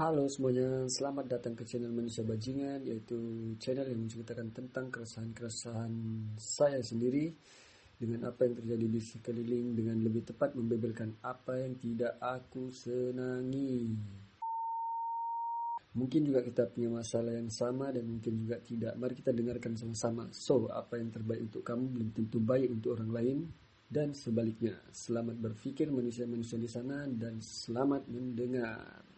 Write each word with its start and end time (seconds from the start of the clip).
Halo 0.00 0.24
semuanya, 0.32 0.88
selamat 0.88 1.28
datang 1.28 1.52
ke 1.52 1.60
channel 1.68 1.92
Manusia 1.92 2.24
Bajingan 2.24 2.88
Yaitu 2.88 3.20
channel 3.60 3.84
yang 3.84 4.08
menceritakan 4.08 4.48
tentang 4.48 4.88
keresahan-keresahan 4.88 5.92
saya 6.40 6.80
sendiri 6.80 7.28
Dengan 8.00 8.32
apa 8.32 8.48
yang 8.48 8.56
terjadi 8.56 8.86
di 8.96 8.96
sekeliling 8.96 9.76
Dengan 9.76 10.00
lebih 10.00 10.24
tepat 10.24 10.56
membebelkan 10.56 11.20
apa 11.20 11.60
yang 11.60 11.76
tidak 11.76 12.16
aku 12.16 12.72
senangi 12.72 13.92
Mungkin 16.00 16.32
juga 16.32 16.48
kita 16.48 16.72
punya 16.72 16.88
masalah 16.88 17.36
yang 17.36 17.52
sama 17.52 17.92
dan 17.92 18.08
mungkin 18.08 18.40
juga 18.40 18.56
tidak 18.64 18.96
Mari 18.96 19.20
kita 19.20 19.36
dengarkan 19.36 19.76
sama-sama 19.76 20.32
So, 20.32 20.64
apa 20.72 20.96
yang 20.96 21.12
terbaik 21.12 21.52
untuk 21.52 21.60
kamu 21.60 21.84
belum 21.92 22.08
tentu 22.16 22.40
baik 22.40 22.72
untuk 22.72 22.96
orang 22.96 23.12
lain 23.12 23.38
dan 23.90 24.14
sebaliknya. 24.16 24.80
Selamat 24.94 25.34
berpikir 25.34 25.90
manusia-manusia 25.90 26.56
di 26.62 26.70
sana 26.70 27.10
dan 27.10 27.42
selamat 27.42 28.06
mendengar. 28.06 29.09